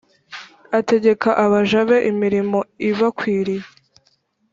[0.77, 2.59] agategeka abaja be imirimo
[2.89, 3.65] ibakwiriye